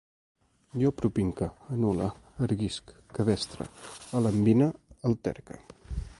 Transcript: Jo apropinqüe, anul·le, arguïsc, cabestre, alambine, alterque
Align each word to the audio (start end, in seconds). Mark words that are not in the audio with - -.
Jo 0.83 0.91
apropinqüe, 0.93 1.49
anul·le, 1.75 2.07
arguïsc, 2.47 2.95
cabestre, 3.19 3.69
alambine, 4.23 4.71
alterque 5.13 5.63